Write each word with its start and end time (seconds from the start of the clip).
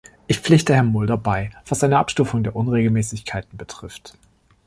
Ich 0.25 0.39
pflichte 0.39 0.73
Herrn 0.73 0.87
Mulder 0.87 1.15
bei, 1.15 1.51
was 1.67 1.83
eine 1.83 1.99
Abstufung 1.99 2.41
der 2.43 2.55
Unregelmäßigkeiten 2.55 3.55
betrifft. 3.55 4.17